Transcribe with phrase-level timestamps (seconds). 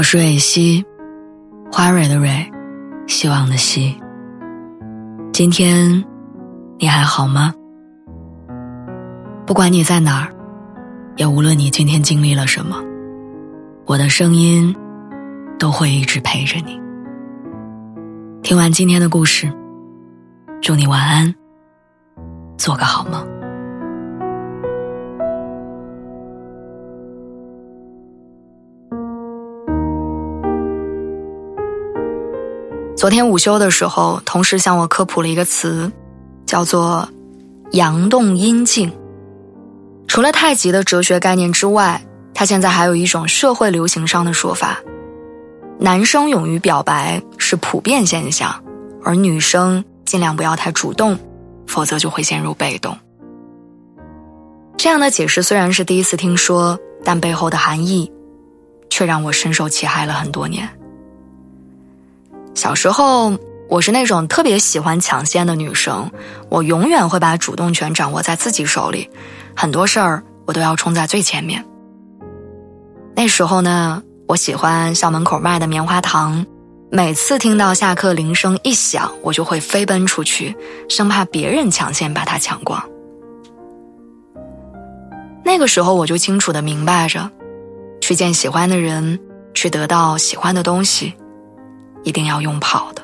[0.00, 0.82] 我是蕊希，
[1.70, 2.50] 花蕊的蕊，
[3.06, 3.94] 希望的希。
[5.30, 6.02] 今天
[6.78, 7.52] 你还好吗？
[9.46, 10.32] 不管你在哪儿，
[11.16, 12.82] 也无论你今天经历了什么，
[13.84, 14.74] 我的声音
[15.58, 16.80] 都会一直陪着你。
[18.42, 19.52] 听完今天的故事，
[20.62, 21.34] 祝你晚安，
[22.56, 23.39] 做个好梦。
[33.00, 35.90] 昨天午休的时候，同事向我科普了一个词，
[36.44, 37.08] 叫做
[37.72, 38.92] “阳动阴静”。
[40.06, 42.04] 除了太极的哲学概念之外，
[42.34, 44.78] 他现在还有一种社会流行上的说法：
[45.78, 48.62] 男生勇于表白是普遍现象，
[49.02, 51.18] 而女生尽量不要太主动，
[51.66, 52.94] 否则就会陷入被动。
[54.76, 58.12] 这样的解释虽然是第一次听说，但背后的含义
[58.90, 60.68] 却让我深受其害了很多年。
[62.54, 63.32] 小时候，
[63.68, 66.10] 我是那种特别喜欢抢先的女生，
[66.48, 69.08] 我永远会把主动权掌握在自己手里，
[69.56, 71.64] 很多事儿我都要冲在最前面。
[73.14, 76.44] 那时候呢，我喜欢校门口卖的棉花糖，
[76.90, 80.54] 每次听到下课铃声一响，我就会飞奔出去，
[80.88, 82.82] 生怕别人抢先把它抢光。
[85.44, 87.30] 那个时候，我就清楚的明白着，
[88.00, 89.18] 去见喜欢的人，
[89.54, 91.14] 去得到喜欢的东西。
[92.02, 93.02] 一定要用跑的。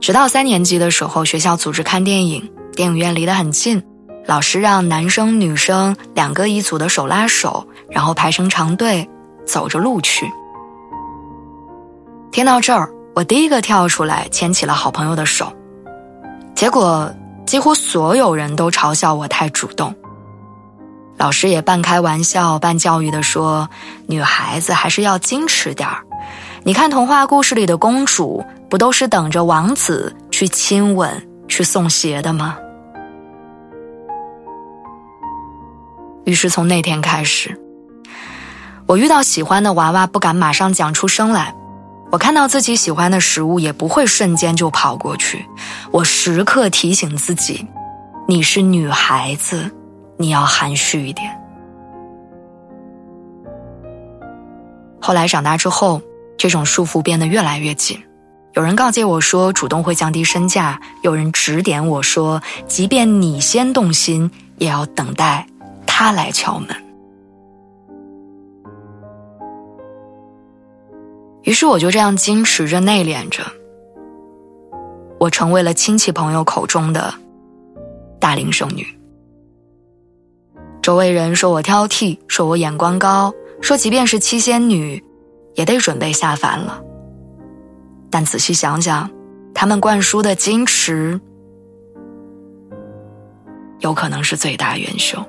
[0.00, 3.82] 直到三年级的时候，学校组织看电影，电影院离得很近，
[4.26, 9.08] 老师让男生女生两个一组的手拉手，然后排成长队，
[9.46, 10.26] 走着路去。
[12.32, 15.52] 听到这儿，我第一个跳出来牵起了好朋友的手，
[16.54, 17.12] 结果
[17.46, 19.94] 几乎所有人都嘲笑我太主动。
[21.18, 23.68] 老师也半开玩笑半教育的说
[24.08, 26.02] ：“女孩子还是要矜持点儿。”
[26.62, 31.10] 你看童话故事里的公主，不都是等着王子去亲吻、
[31.48, 32.58] 去送鞋的吗？
[36.24, 37.58] 于是从那天开始，
[38.86, 41.54] 我遇到喜欢的娃娃，不敢马上讲出声来；
[42.12, 45.44] 我看到自己喜欢的食物，也不会瞬间就跑过去。
[45.90, 47.66] 我时刻提醒自己：
[48.28, 49.70] 你是女孩子，
[50.18, 51.26] 你要含蓄一点。
[55.00, 56.02] 后来长大之后。
[56.40, 58.02] 这种束缚变得越来越紧。
[58.54, 65.46] 有人告诫我说，主动会降低身价；有人指点我说，即便你先动心，也要等待
[65.86, 66.68] 他来敲门。
[71.42, 73.42] 于是我就这样矜持着、内敛着，
[75.18, 77.12] 我成为了亲戚朋友口中的
[78.18, 78.86] 大龄剩女。
[80.80, 83.30] 周围人说我挑剔，说我眼光高，
[83.60, 85.04] 说即便是七仙女。
[85.54, 86.82] 也得准备下凡了。
[88.10, 89.10] 但仔细想想，
[89.54, 91.20] 他们灌输的矜持，
[93.78, 95.24] 有可能是最大元凶。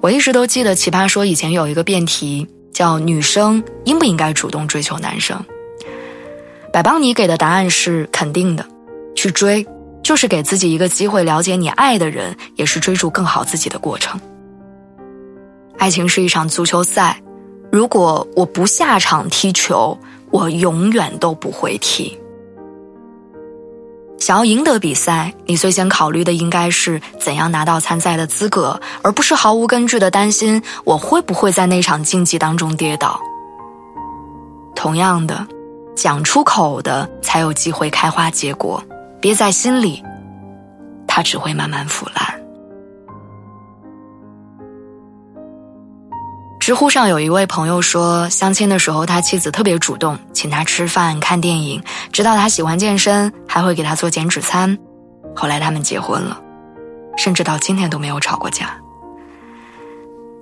[0.00, 5.42] 我一直都记得《奇葩说》以前有一个辩题，叫“女生应不应该主动追求男生”。
[6.72, 8.66] 百邦尼给的答案是肯定的，
[9.14, 9.66] 去追
[10.02, 14.20] 就是给自己一个机会了解你爱的人，也是追逐更好自己的过程。
[15.78, 17.20] 爱情是一场足球赛，
[17.70, 19.96] 如果我不下场踢球，
[20.30, 22.18] 我永远都不会踢。
[24.18, 33.20] 想要赢得比赛，你最先考虑的应该是怎样拿到参赛的资格，而不是毫无根据的担心我会不会在那场竞技当中跌倒。
[34.74, 35.46] 同样的，
[35.94, 38.82] 讲出口的才有机会开花结果，
[39.20, 40.02] 憋在心里，
[41.06, 42.35] 它只会慢慢腐烂。
[46.66, 54.76] 知乎上有一位朋友说，相亲的时候他妻子特别主动，请他吃饭、看电影，知道他喜欢健身，还会给他做减脂餐。
[55.32, 56.40] 后来他们结婚了，
[57.16, 58.76] 甚至到今天都没有吵过架。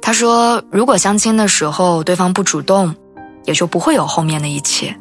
[0.00, 2.94] 他说，如果相亲的时候对方不主动，
[3.44, 4.98] 也就不会有后面的一切。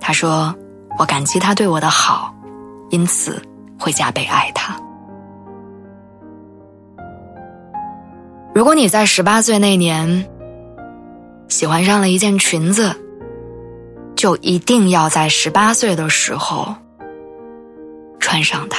[0.00, 0.52] 他说，
[0.98, 2.34] 我感激他对我的好，
[2.90, 3.40] 因此
[3.78, 4.76] 会加倍爱他。
[8.58, 10.28] 如果你在十八岁那年
[11.46, 12.92] 喜欢上了一件裙子，
[14.16, 16.74] 就一定要在十八岁的时候
[18.18, 18.76] 穿上它，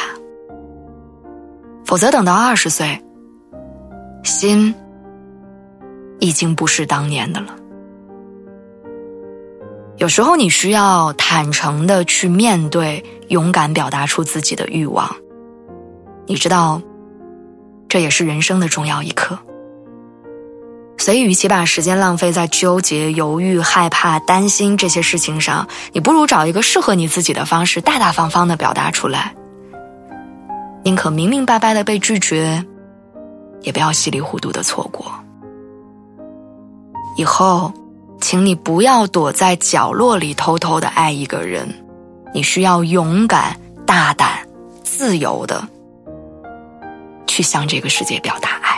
[1.85, 3.01] 否则等到二十岁，
[4.21, 4.75] 心
[6.19, 7.55] 已经不是当年的了。
[9.95, 15.09] 有时候你需要坦诚的去面对，勇敢表达出自己的欲望。
[16.25, 16.81] 你知道，
[17.87, 19.39] 这也是人生的重要一课。
[20.99, 29.33] 所以，与其把时间浪费在纠结、犹豫、害怕、担心这些事情上，你不如找一个适合你自己的方式，大大方方的表达出来。
[30.83, 32.63] 宁可明明白白的被拒绝，
[33.61, 35.05] 也不要稀里糊涂的错过。
[37.15, 37.71] 以后，
[38.19, 41.73] 请你不要躲在角落里偷偷的爱一个人，
[42.33, 44.31] 你需要勇敢、大胆、
[44.83, 45.65] 自由的
[47.25, 48.68] 去向这个世界表达爱。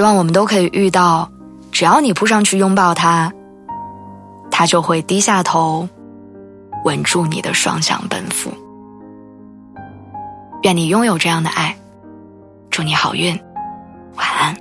[0.00, 1.30] 希望我们都可以遇到，
[1.70, 3.30] 只要你扑上去拥抱他，
[4.50, 5.86] 他就会低下头，
[6.86, 8.50] 稳住你的双向奔赴。
[10.62, 11.76] 愿你拥有这样的爱，
[12.70, 13.38] 祝你好运，
[14.16, 14.56] 晚安。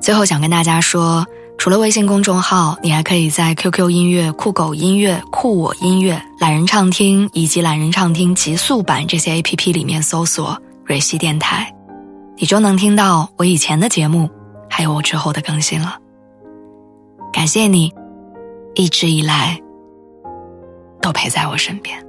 [0.00, 1.24] 最后想跟大家说，
[1.56, 11.72] 除了微信公众号，你还可以在 QQ 音乐、酷狗音乐、酷我音乐、懒人畅听以及懒人畅听极速版这些 APP 里面搜索“蕊希电台”。
[12.36, 14.28] 你就能听到我以前的节目，
[14.68, 15.98] 还有我之后的更新了。
[17.32, 17.92] 感谢你，
[18.74, 19.60] 一直以来
[21.00, 22.04] 都陪在我身边。